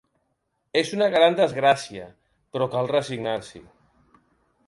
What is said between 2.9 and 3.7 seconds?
resignar-se.